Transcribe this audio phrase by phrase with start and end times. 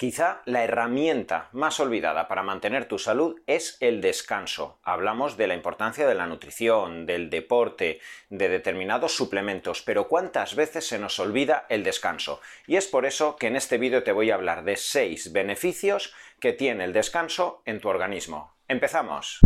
[0.00, 4.78] Quizá la herramienta más olvidada para mantener tu salud es el descanso.
[4.82, 8.00] Hablamos de la importancia de la nutrición, del deporte,
[8.30, 12.40] de determinados suplementos, pero ¿cuántas veces se nos olvida el descanso?
[12.66, 16.14] Y es por eso que en este vídeo te voy a hablar de 6 beneficios
[16.40, 18.54] que tiene el descanso en tu organismo.
[18.68, 19.40] ¡Empezamos!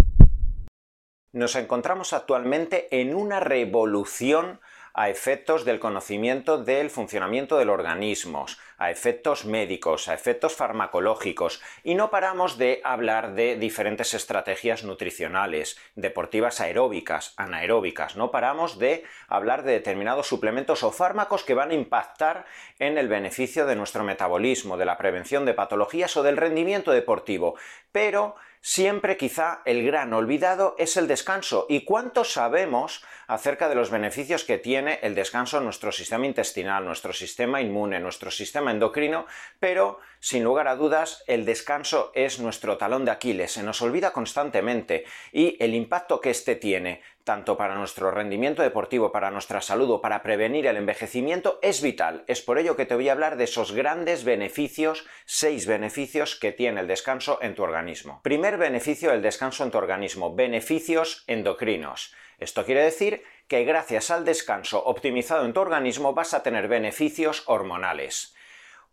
[1.32, 4.60] Nos encontramos actualmente en una revolución
[4.94, 8.46] a efectos del conocimiento del funcionamiento del organismo,
[8.78, 15.76] a efectos médicos, a efectos farmacológicos, y no paramos de hablar de diferentes estrategias nutricionales,
[15.96, 21.74] deportivas aeróbicas, anaeróbicas, no paramos de hablar de determinados suplementos o fármacos que van a
[21.74, 22.46] impactar
[22.78, 27.56] en el beneficio de nuestro metabolismo, de la prevención de patologías o del rendimiento deportivo,
[27.90, 28.36] pero
[28.66, 31.66] Siempre quizá el gran olvidado es el descanso.
[31.68, 36.82] ¿Y cuánto sabemos acerca de los beneficios que tiene el descanso en nuestro sistema intestinal,
[36.82, 39.26] nuestro sistema inmune, nuestro sistema endocrino?
[39.60, 44.14] Pero, sin lugar a dudas, el descanso es nuestro talón de Aquiles, se nos olvida
[44.14, 49.90] constantemente y el impacto que éste tiene tanto para nuestro rendimiento deportivo, para nuestra salud
[49.90, 52.24] o para prevenir el envejecimiento, es vital.
[52.26, 56.52] Es por ello que te voy a hablar de esos grandes beneficios, seis beneficios que
[56.52, 58.20] tiene el descanso en tu organismo.
[58.22, 62.14] Primer beneficio del descanso en tu organismo, beneficios endocrinos.
[62.38, 67.42] Esto quiere decir que gracias al descanso optimizado en tu organismo vas a tener beneficios
[67.46, 68.33] hormonales.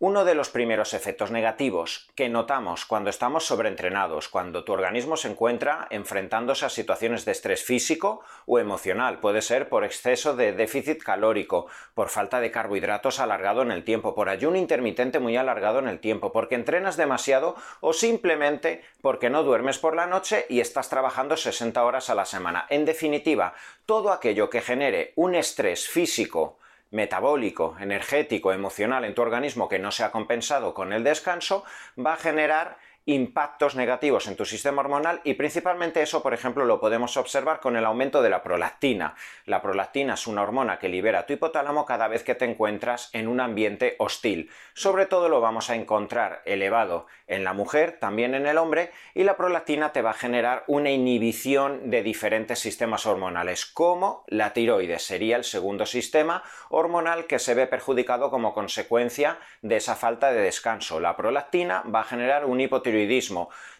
[0.03, 5.29] Uno de los primeros efectos negativos que notamos cuando estamos sobreentrenados, cuando tu organismo se
[5.29, 11.03] encuentra enfrentándose a situaciones de estrés físico o emocional, puede ser por exceso de déficit
[11.03, 15.87] calórico, por falta de carbohidratos alargado en el tiempo, por ayuno intermitente muy alargado en
[15.87, 20.89] el tiempo, porque entrenas demasiado o simplemente porque no duermes por la noche y estás
[20.89, 22.65] trabajando 60 horas a la semana.
[22.71, 23.53] En definitiva,
[23.85, 26.57] todo aquello que genere un estrés físico,
[26.91, 31.63] metabólico, energético, emocional en tu organismo que no se ha compensado con el descanso,
[31.97, 36.79] va a generar impactos negativos en tu sistema hormonal y principalmente eso, por ejemplo, lo
[36.79, 39.15] podemos observar con el aumento de la prolactina.
[39.45, 43.27] La prolactina es una hormona que libera tu hipotálamo cada vez que te encuentras en
[43.27, 44.49] un ambiente hostil.
[44.73, 49.23] Sobre todo lo vamos a encontrar elevado en la mujer, también en el hombre, y
[49.23, 55.03] la prolactina te va a generar una inhibición de diferentes sistemas hormonales, como la tiroides
[55.03, 60.41] sería el segundo sistema hormonal que se ve perjudicado como consecuencia de esa falta de
[60.41, 60.99] descanso.
[60.99, 62.90] La prolactina va a generar un hipotiroidismo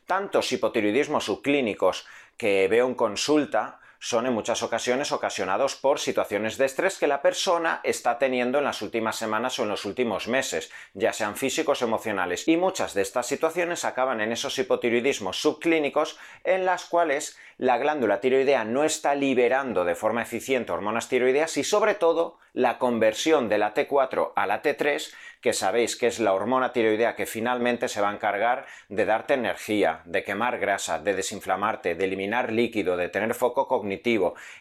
[0.08, 2.08] tantos hipotiroidismos subclínicos
[2.38, 7.22] que veo en consulta son en muchas ocasiones ocasionados por situaciones de estrés que la
[7.22, 11.84] persona está teniendo en las últimas semanas o en los últimos meses, ya sean físicos
[11.84, 12.48] o emocionales.
[12.48, 18.20] Y muchas de estas situaciones acaban en esos hipotiroidismos subclínicos en las cuales la glándula
[18.20, 23.60] tiroidea no está liberando de forma eficiente hormonas tiroideas y sobre todo la conversión de
[23.60, 28.02] la T4 a la T3, que sabéis que es la hormona tiroidea que finalmente se
[28.02, 33.10] va a encargar de darte energía, de quemar grasa, de desinflamarte, de eliminar líquido, de
[33.10, 33.91] tener foco cognitivo.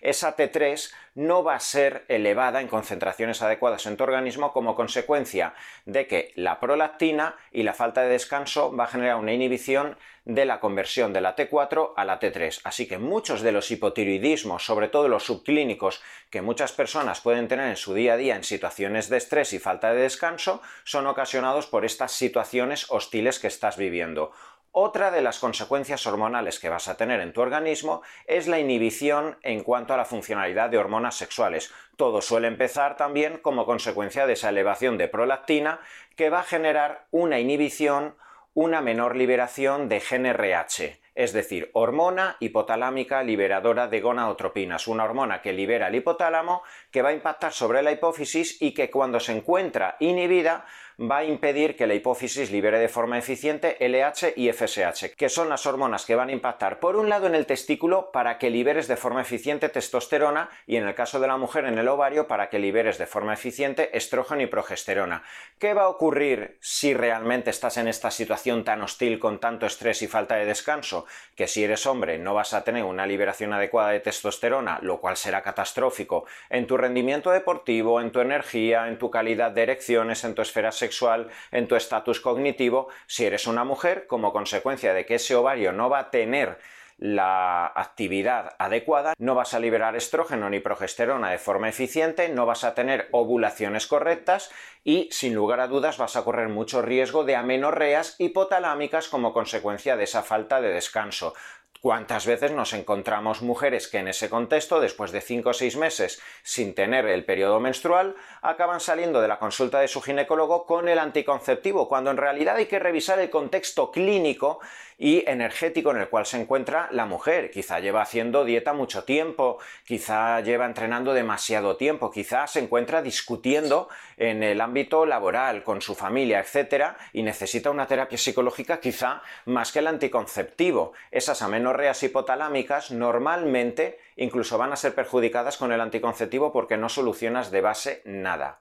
[0.00, 5.54] Esa T3 no va a ser elevada en concentraciones adecuadas en tu organismo como consecuencia
[5.84, 10.44] de que la prolactina y la falta de descanso va a generar una inhibición de
[10.44, 12.60] la conversión de la T4 a la T3.
[12.64, 17.68] Así que muchos de los hipotiroidismos, sobre todo los subclínicos que muchas personas pueden tener
[17.68, 21.66] en su día a día en situaciones de estrés y falta de descanso, son ocasionados
[21.66, 24.32] por estas situaciones hostiles que estás viviendo.
[24.72, 29.36] Otra de las consecuencias hormonales que vas a tener en tu organismo es la inhibición
[29.42, 31.72] en cuanto a la funcionalidad de hormonas sexuales.
[31.96, 35.80] Todo suele empezar también como consecuencia de esa elevación de prolactina
[36.14, 38.14] que va a generar una inhibición,
[38.54, 45.52] una menor liberación de GNRH, es decir, hormona hipotalámica liberadora de gonadotropinas, una hormona que
[45.52, 49.96] libera el hipotálamo, que va a impactar sobre la hipófisis y que cuando se encuentra
[50.00, 50.66] inhibida
[51.00, 55.48] va a impedir que la hipófisis libere de forma eficiente LH y FSH, que son
[55.48, 58.86] las hormonas que van a impactar por un lado en el testículo para que liberes
[58.86, 62.50] de forma eficiente testosterona y en el caso de la mujer en el ovario para
[62.50, 65.22] que liberes de forma eficiente estrógeno y progesterona.
[65.58, 70.02] ¿Qué va a ocurrir si realmente estás en esta situación tan hostil con tanto estrés
[70.02, 71.06] y falta de descanso?
[71.34, 75.16] Que si eres hombre no vas a tener una liberación adecuada de testosterona, lo cual
[75.16, 80.34] será catastrófico en tu rendimiento deportivo, en tu energía, en tu calidad de erecciones, en
[80.34, 85.16] tu esfera sexual en tu estatus cognitivo, si eres una mujer, como consecuencia de que
[85.16, 86.58] ese ovario no va a tener
[86.98, 92.62] la actividad adecuada, no vas a liberar estrógeno ni progesterona de forma eficiente, no vas
[92.62, 94.50] a tener ovulaciones correctas
[94.84, 99.96] y sin lugar a dudas vas a correr mucho riesgo de amenorreas hipotalámicas como consecuencia
[99.96, 101.32] de esa falta de descanso
[101.80, 106.20] ¿Cuántas veces nos encontramos mujeres que en ese contexto, después de 5 o 6 meses
[106.42, 110.98] sin tener el periodo menstrual, acaban saliendo de la consulta de su ginecólogo con el
[110.98, 114.60] anticonceptivo, cuando en realidad hay que revisar el contexto clínico
[114.98, 117.50] y energético en el cual se encuentra la mujer.
[117.50, 123.88] Quizá lleva haciendo dieta mucho tiempo, quizá lleva entrenando demasiado tiempo, quizá se encuentra discutiendo
[124.18, 129.72] en el ámbito laboral con su familia, etcétera, y necesita una terapia psicológica quizá más
[129.72, 130.92] que el anticonceptivo.
[131.10, 131.40] Esas
[131.70, 137.60] amenorreas hipotalámicas normalmente incluso van a ser perjudicadas con el anticonceptivo porque no solucionas de
[137.60, 138.60] base nada.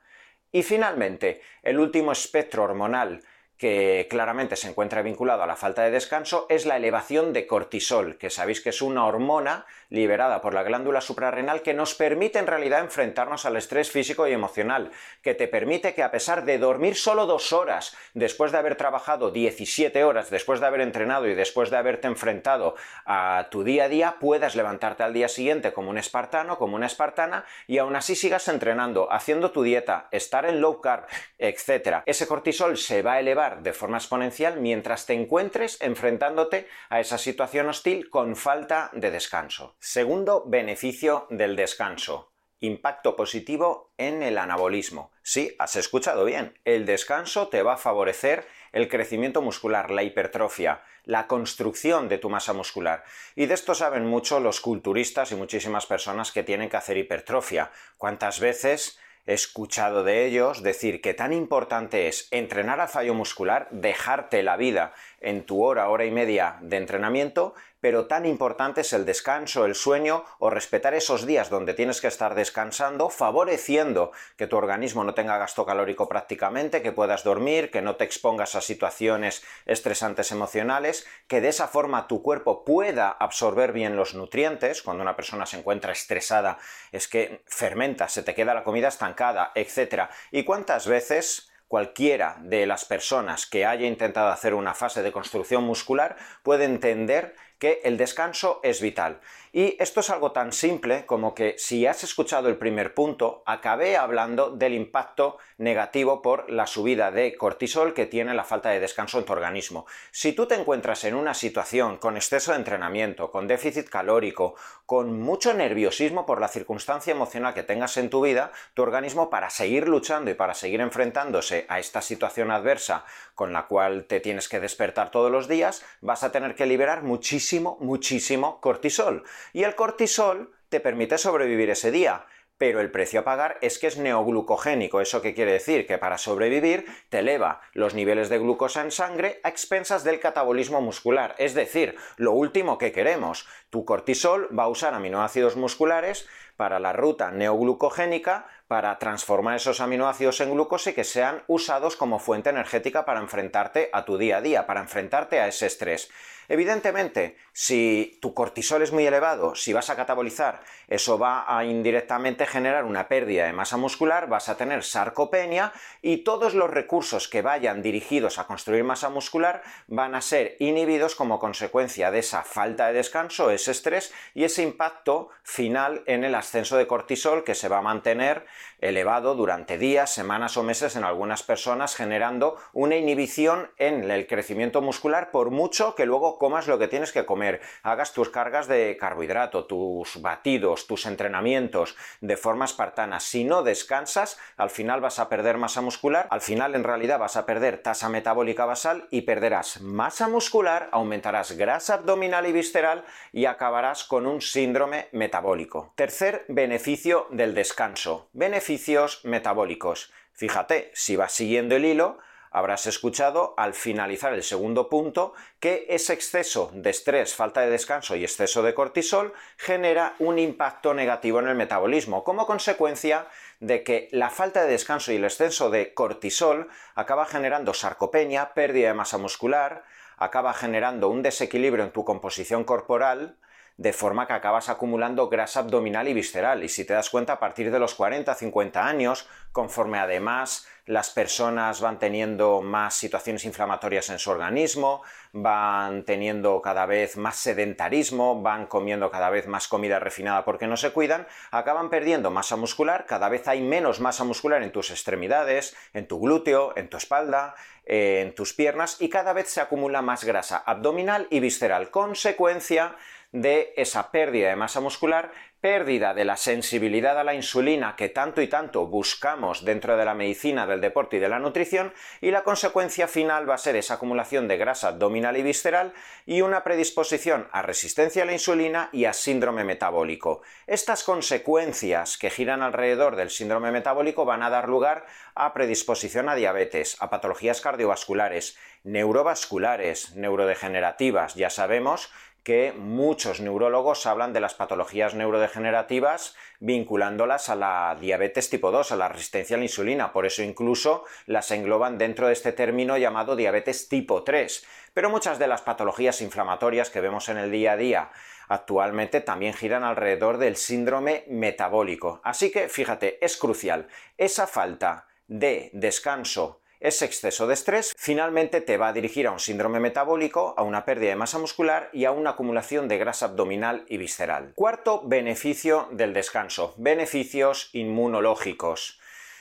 [0.51, 3.21] Y finalmente, el último espectro hormonal
[3.59, 8.17] que claramente se encuentra vinculado a la falta de descanso es la elevación de cortisol,
[8.17, 12.47] que sabéis que es una hormona liberada por la glándula suprarrenal que nos permite en
[12.47, 14.91] realidad enfrentarnos al estrés físico y emocional,
[15.21, 19.29] que te permite que a pesar de dormir solo dos horas después de haber trabajado
[19.29, 22.75] 17 horas, después de haber entrenado y después de haberte enfrentado
[23.05, 26.85] a tu día a día, puedas levantarte al día siguiente como un espartano, como una
[26.85, 31.07] espartana y aún así sigas entrenando, haciendo tu dieta, estar en low carb,
[31.37, 32.03] etc.
[32.05, 37.17] Ese cortisol se va a elevar de forma exponencial mientras te encuentres enfrentándote a esa
[37.17, 39.75] situación hostil con falta de descanso.
[39.79, 42.31] Segundo beneficio del descanso.
[42.61, 45.11] Impacto positivo en el anabolismo.
[45.23, 46.59] Sí, has escuchado bien.
[46.65, 52.29] El descanso te va a favorecer el crecimiento muscular, la hipertrofia, la construcción de tu
[52.29, 53.03] masa muscular.
[53.35, 57.71] Y de esto saben mucho los culturistas y muchísimas personas que tienen que hacer hipertrofia.
[57.97, 58.99] ¿Cuántas veces
[59.33, 64.93] escuchado de ellos decir que tan importante es entrenar a fallo muscular, dejarte la vida
[65.21, 69.75] en tu hora, hora y media de entrenamiento, pero tan importante es el descanso, el
[69.75, 75.13] sueño o respetar esos días donde tienes que estar descansando, favoreciendo que tu organismo no
[75.13, 81.07] tenga gasto calórico prácticamente, que puedas dormir, que no te expongas a situaciones estresantes emocionales,
[81.27, 84.81] que de esa forma tu cuerpo pueda absorber bien los nutrientes.
[84.81, 86.57] Cuando una persona se encuentra estresada
[86.91, 90.09] es que fermenta, se te queda la comida estancada, etc.
[90.31, 95.63] ¿Y cuántas veces cualquiera de las personas que haya intentado hacer una fase de construcción
[95.63, 99.19] muscular puede entender que el descanso es vital.
[99.51, 103.97] Y esto es algo tan simple como que si has escuchado el primer punto, acabé
[103.97, 109.17] hablando del impacto negativo por la subida de cortisol que tiene la falta de descanso
[109.17, 109.87] en tu organismo.
[110.11, 114.53] Si tú te encuentras en una situación con exceso de entrenamiento, con déficit calórico,
[114.85, 119.49] con mucho nerviosismo por la circunstancia emocional que tengas en tu vida, tu organismo para
[119.49, 123.03] seguir luchando y para seguir enfrentándose a esta situación adversa
[123.33, 127.03] con la cual te tienes que despertar todos los días, vas a tener que liberar
[127.03, 132.25] muchísimo, muchísimo cortisol y el cortisol te permite sobrevivir ese día.
[132.59, 134.99] Pero el precio a pagar es que es neoglucogénico.
[134.99, 135.87] ¿Eso qué quiere decir?
[135.87, 140.81] Que para sobrevivir te eleva los niveles de glucosa en sangre a expensas del catabolismo
[140.81, 141.35] muscular.
[141.37, 143.47] Es decir, lo último que queremos.
[143.69, 146.27] Tu cortisol va a usar aminoácidos musculares
[146.57, 152.19] para la ruta neoglucogénica para transformar esos aminoácidos en glucosa y que sean usados como
[152.19, 156.11] fuente energética para enfrentarte a tu día a día, para enfrentarte a ese estrés.
[156.49, 162.47] Evidentemente, si tu cortisol es muy elevado, si vas a catabolizar, eso va a indirectamente
[162.47, 167.43] generar una pérdida de masa muscular, vas a tener sarcopenia y todos los recursos que
[167.43, 172.87] vayan dirigidos a construir masa muscular van a ser inhibidos como consecuencia de esa falta
[172.87, 177.67] de descanso, ese estrés y ese impacto final en el ascenso de cortisol que se
[177.67, 178.45] va a mantener
[178.79, 184.81] elevado durante días, semanas o meses en algunas personas, generando una inhibición en el crecimiento
[184.81, 188.97] muscular por mucho que luego comas lo que tienes que comer, hagas tus cargas de
[188.97, 193.19] carbohidrato, tus batidos, tus entrenamientos de forma espartana.
[193.19, 197.35] Si no descansas, al final vas a perder masa muscular, al final en realidad vas
[197.35, 203.45] a perder tasa metabólica basal y perderás masa muscular, aumentarás grasa abdominal y visceral y
[203.49, 205.93] acabarás con un síndrome metabólico.
[205.95, 208.29] Tercer beneficio del descanso.
[208.33, 210.11] Beneficios metabólicos.
[210.33, 212.19] Fíjate, si vas siguiendo el hilo,
[212.51, 218.15] habrás escuchado al finalizar el segundo punto que ese exceso de estrés, falta de descanso
[218.15, 223.27] y exceso de cortisol genera un impacto negativo en el metabolismo como consecuencia
[223.59, 228.87] de que la falta de descanso y el exceso de cortisol acaba generando sarcopenia, pérdida
[228.87, 229.83] de masa muscular,
[230.19, 233.37] acaba generando un desequilibrio en tu composición corporal,
[233.77, 236.63] de forma que acabas acumulando grasa abdominal y visceral.
[236.65, 241.81] Y si te das cuenta, a partir de los 40-50 años, conforme además las personas
[241.81, 248.65] van teniendo más situaciones inflamatorias en su organismo, van teniendo cada vez más sedentarismo, van
[248.65, 253.29] comiendo cada vez más comida refinada porque no se cuidan, acaban perdiendo masa muscular, cada
[253.29, 257.53] vez hay menos masa muscular en tus extremidades, en tu glúteo, en tu espalda,
[257.85, 262.95] en tus piernas y cada vez se acumula más grasa abdominal y visceral, consecuencia
[263.31, 265.31] de esa pérdida de masa muscular
[265.61, 270.13] pérdida de la sensibilidad a la insulina que tanto y tanto buscamos dentro de la
[270.13, 273.95] medicina, del deporte y de la nutrición, y la consecuencia final va a ser esa
[273.95, 275.93] acumulación de grasa abdominal y visceral
[276.25, 280.41] y una predisposición a resistencia a la insulina y a síndrome metabólico.
[280.65, 285.05] Estas consecuencias que giran alrededor del síndrome metabólico van a dar lugar
[285.35, 291.35] a predisposición a diabetes, a patologías cardiovasculares, neurovasculares, neurodegenerativas.
[291.35, 292.11] Ya sabemos
[292.49, 298.95] que muchos neurólogos hablan de las patologías neurodegenerativas vinculándolas a la diabetes tipo 2, a
[298.95, 300.11] la resistencia a la insulina.
[300.11, 304.65] Por eso incluso las engloban dentro de este término llamado diabetes tipo 3.
[304.95, 308.09] Pero muchas de las patologías inflamatorias que vemos en el día a día
[308.47, 312.19] actualmente también giran alrededor del síndrome metabólico.
[312.23, 313.87] Así que fíjate, es crucial
[314.17, 319.39] esa falta de descanso ese exceso de estrés finalmente te va a dirigir a un
[319.39, 323.83] síndrome metabólico, a una pérdida de masa muscular y a una acumulación de grasa abdominal
[323.89, 324.53] y visceral.
[324.55, 328.99] Cuarto beneficio del descanso, beneficios inmunológicos.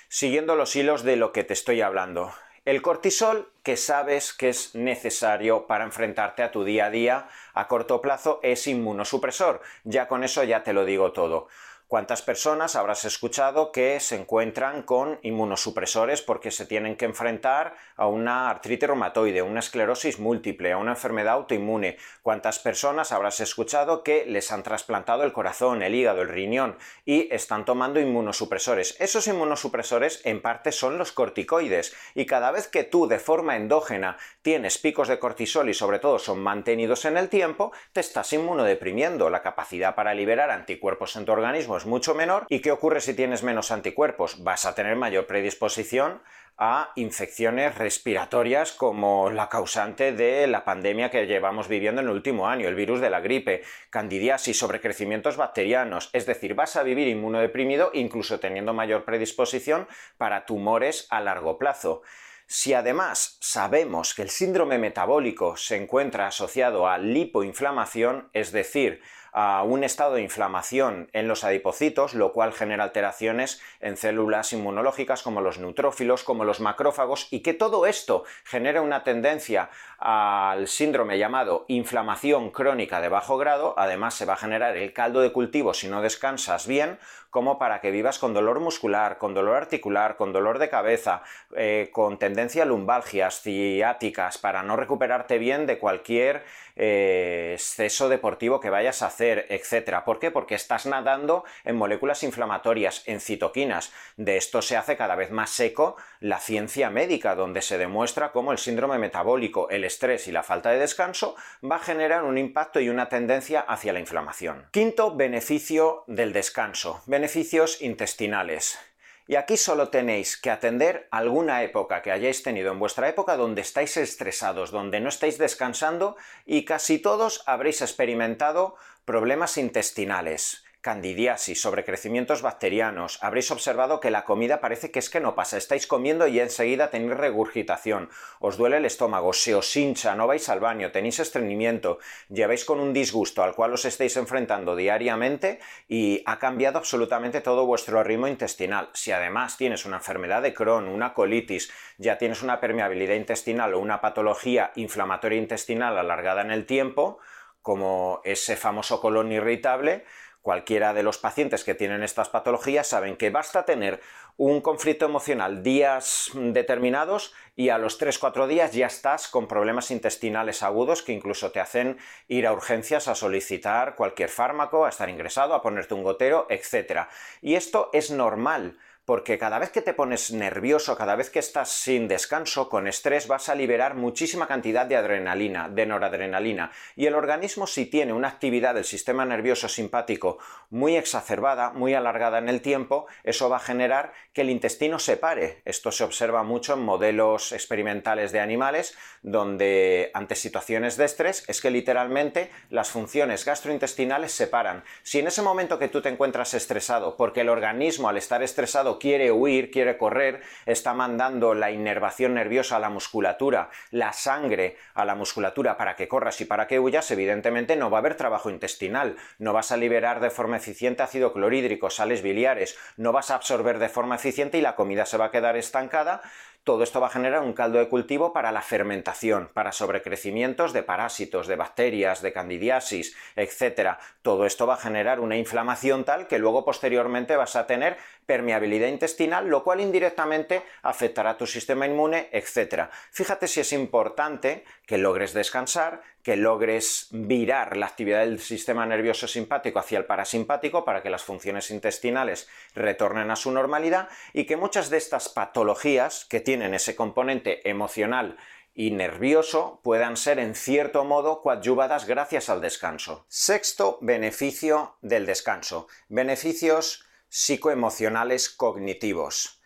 [0.08, 2.32] Siguiendo los hilos de lo que te estoy hablando.
[2.64, 7.68] El cortisol, que sabes que es necesario para enfrentarte a tu día a día a
[7.68, 9.62] corto plazo, es inmunosupresor.
[9.84, 11.48] Ya con eso ya te lo digo todo.
[11.88, 18.06] ¿Cuántas personas habrás escuchado que se encuentran con inmunosupresores porque se tienen que enfrentar a
[18.06, 21.96] una artritis reumatoide, una esclerosis múltiple, a una enfermedad autoinmune?
[22.20, 26.76] ¿Cuántas personas habrás escuchado que les han trasplantado el corazón, el hígado, el riñón
[27.06, 28.94] y están tomando inmunosupresores?
[29.00, 34.18] Esos inmunosupresores en parte son los corticoides y cada vez que tú de forma endógena
[34.42, 39.30] tienes picos de cortisol y sobre todo son mantenidos en el tiempo, te estás inmunodeprimiendo.
[39.30, 42.46] La capacidad para liberar anticuerpos en tu organismo mucho menor.
[42.48, 44.42] ¿Y qué ocurre si tienes menos anticuerpos?
[44.42, 46.22] Vas a tener mayor predisposición
[46.58, 52.48] a infecciones respiratorias como la causante de la pandemia que llevamos viviendo en el último
[52.48, 57.90] año, el virus de la gripe, candidiasis, sobrecrecimientos bacterianos, es decir, vas a vivir inmunodeprimido
[57.94, 62.02] incluso teniendo mayor predisposición para tumores a largo plazo.
[62.50, 69.00] Si además sabemos que el síndrome metabólico se encuentra asociado a lipoinflamación, es decir,
[69.40, 75.22] a un estado de inflamación en los adipocitos, lo cual genera alteraciones en células inmunológicas
[75.22, 81.18] como los neutrófilos, como los macrófagos, y que todo esto genera una tendencia al síndrome
[81.18, 85.74] llamado inflamación crónica de bajo grado, además se va a generar el caldo de cultivo
[85.74, 86.98] si no descansas bien,
[87.30, 91.22] como para que vivas con dolor muscular, con dolor articular, con dolor de cabeza,
[91.54, 96.44] eh, con tendencia a lumbalgias, ciáticas, para no recuperarte bien de cualquier
[96.76, 100.04] eh, exceso deportivo que vayas a hacer, etc.
[100.04, 100.30] ¿Por qué?
[100.30, 103.92] Porque estás nadando en moléculas inflamatorias, en citoquinas.
[104.16, 108.52] De esto se hace cada vez más seco la ciencia médica, donde se demuestra cómo
[108.52, 111.34] el síndrome metabólico, el estrés y la falta de descanso
[111.68, 114.68] va a generar un impacto y una tendencia hacia la inflamación.
[114.70, 118.78] Quinto beneficio del descanso beneficios intestinales.
[119.26, 123.60] Y aquí solo tenéis que atender alguna época que hayáis tenido en vuestra época donde
[123.60, 126.16] estáis estresados, donde no estáis descansando
[126.46, 134.60] y casi todos habréis experimentado problemas intestinales candidiasis, sobrecrecimientos bacterianos, habréis observado que la comida
[134.60, 138.84] parece que es que no pasa, estáis comiendo y enseguida tenéis regurgitación, os duele el
[138.84, 143.54] estómago, se os hincha, no vais al baño, tenéis estreñimiento, lleváis con un disgusto al
[143.54, 145.58] cual os estáis enfrentando diariamente
[145.88, 148.90] y ha cambiado absolutamente todo vuestro ritmo intestinal.
[148.94, 153.80] Si además tienes una enfermedad de Crohn, una colitis, ya tienes una permeabilidad intestinal o
[153.80, 157.18] una patología inflamatoria intestinal alargada en el tiempo,
[157.62, 160.04] como ese famoso colon irritable,
[160.48, 164.00] Cualquiera de los pacientes que tienen estas patologías saben que basta tener
[164.38, 170.62] un conflicto emocional días determinados y a los 3-4 días ya estás con problemas intestinales
[170.62, 175.52] agudos que incluso te hacen ir a urgencias a solicitar cualquier fármaco, a estar ingresado,
[175.52, 177.08] a ponerte un gotero, etc.
[177.42, 178.78] Y esto es normal
[179.08, 183.26] porque cada vez que te pones nervioso, cada vez que estás sin descanso, con estrés,
[183.26, 188.28] vas a liberar muchísima cantidad de adrenalina, de noradrenalina, y el organismo si tiene una
[188.28, 190.36] actividad del sistema nervioso simpático
[190.68, 195.16] muy exacerbada, muy alargada en el tiempo, eso va a generar que el intestino se
[195.16, 195.62] pare.
[195.64, 201.62] Esto se observa mucho en modelos experimentales de animales, donde ante situaciones de estrés es
[201.62, 204.84] que literalmente las funciones gastrointestinales se paran.
[205.02, 208.97] Si en ese momento que tú te encuentras estresado, porque el organismo al estar estresado
[208.98, 215.04] quiere huir, quiere correr, está mandando la inervación nerviosa a la musculatura, la sangre a
[215.04, 218.50] la musculatura para que corras y para que huyas, evidentemente no va a haber trabajo
[218.50, 223.34] intestinal, no vas a liberar de forma eficiente ácido clorhídrico, sales biliares, no vas a
[223.34, 226.22] absorber de forma eficiente y la comida se va a quedar estancada,
[226.68, 230.82] todo esto va a generar un caldo de cultivo para la fermentación, para sobrecrecimientos de
[230.82, 233.96] parásitos, de bacterias, de candidiasis, etc.
[234.20, 237.96] Todo esto va a generar una inflamación tal que luego posteriormente vas a tener
[238.26, 242.90] permeabilidad intestinal, lo cual indirectamente afectará a tu sistema inmune, etc.
[243.12, 249.26] Fíjate si es importante que logres descansar, que logres virar la actividad del sistema nervioso
[249.26, 254.58] simpático hacia el parasimpático para que las funciones intestinales retornen a su normalidad y que
[254.58, 258.36] muchas de estas patologías que tienen ese componente emocional
[258.74, 263.24] y nervioso puedan ser en cierto modo coadyuvadas gracias al descanso.
[263.28, 265.88] Sexto beneficio del descanso.
[266.10, 269.57] Beneficios psicoemocionales cognitivos.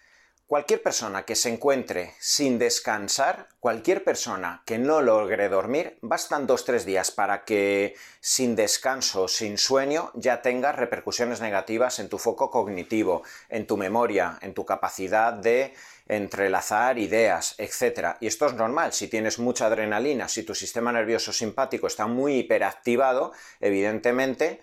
[0.53, 6.61] Cualquier persona que se encuentre sin descansar, cualquier persona que no logre dormir, bastan dos
[6.61, 12.19] o tres días para que sin descanso, sin sueño, ya tengas repercusiones negativas en tu
[12.19, 15.73] foco cognitivo, en tu memoria, en tu capacidad de
[16.07, 18.17] entrelazar ideas, etc.
[18.21, 22.41] Y esto es normal, si tienes mucha adrenalina, si tu sistema nervioso simpático está muy
[22.41, 24.61] hiperactivado, evidentemente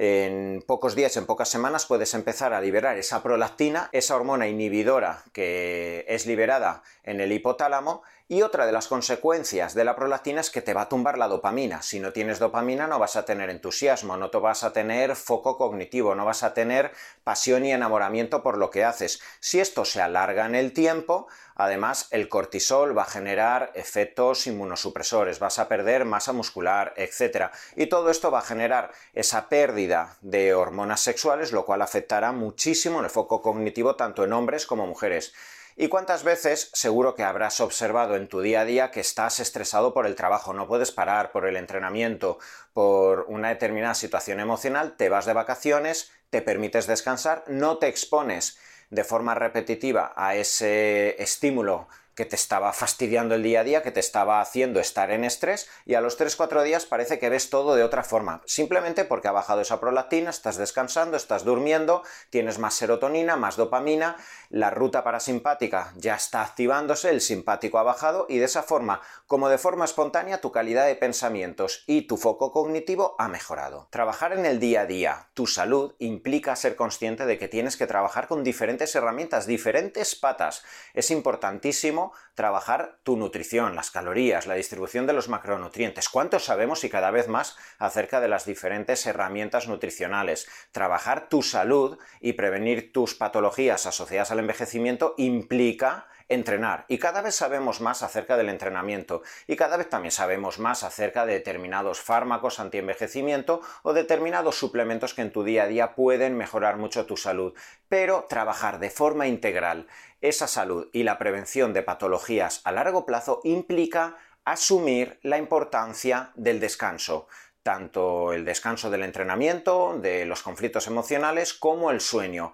[0.00, 5.24] en pocos días, en pocas semanas, puedes empezar a liberar esa prolactina, esa hormona inhibidora
[5.32, 10.50] que es liberada en el hipotálamo, y otra de las consecuencias de la prolactina es
[10.50, 11.80] que te va a tumbar la dopamina.
[11.80, 15.56] Si no tienes dopamina no vas a tener entusiasmo, no te vas a tener foco
[15.56, 16.92] cognitivo, no vas a tener
[17.24, 19.20] pasión y enamoramiento por lo que haces.
[19.40, 21.26] Si esto se alarga en el tiempo,
[21.60, 27.50] Además, el cortisol va a generar efectos inmunosupresores, vas a perder masa muscular, etc.
[27.74, 33.00] Y todo esto va a generar esa pérdida de hormonas sexuales, lo cual afectará muchísimo
[33.00, 35.34] en el foco cognitivo tanto en hombres como mujeres.
[35.80, 39.94] ¿Y cuántas veces seguro que habrás observado en tu día a día que estás estresado
[39.94, 42.40] por el trabajo, no puedes parar por el entrenamiento,
[42.72, 48.58] por una determinada situación emocional, te vas de vacaciones, te permites descansar, no te expones
[48.90, 51.86] de forma repetitiva a ese estímulo
[52.18, 55.68] que te estaba fastidiando el día a día, que te estaba haciendo estar en estrés
[55.86, 59.32] y a los 3-4 días parece que ves todo de otra forma, simplemente porque ha
[59.32, 64.16] bajado esa prolactina, estás descansando, estás durmiendo, tienes más serotonina, más dopamina,
[64.50, 69.48] la ruta parasimpática ya está activándose, el simpático ha bajado y de esa forma, como
[69.48, 73.86] de forma espontánea, tu calidad de pensamientos y tu foco cognitivo ha mejorado.
[73.90, 77.86] Trabajar en el día a día, tu salud, implica ser consciente de que tienes que
[77.86, 80.64] trabajar con diferentes herramientas, diferentes patas.
[80.94, 86.90] Es importantísimo trabajar tu nutrición, las calorías, la distribución de los macronutrientes, cuánto sabemos y
[86.90, 90.48] cada vez más acerca de las diferentes herramientas nutricionales.
[90.72, 96.84] Trabajar tu salud y prevenir tus patologías asociadas al envejecimiento implica entrenar.
[96.88, 101.26] Y cada vez sabemos más acerca del entrenamiento y cada vez también sabemos más acerca
[101.26, 106.76] de determinados fármacos antienvejecimiento o determinados suplementos que en tu día a día pueden mejorar
[106.76, 107.54] mucho tu salud.
[107.88, 109.86] Pero trabajar de forma integral
[110.20, 116.60] esa salud y la prevención de patologías a largo plazo implica asumir la importancia del
[116.60, 117.28] descanso
[117.68, 122.46] tanto el descanso del entrenamiento, de los conflictos emocionales, como el sueño.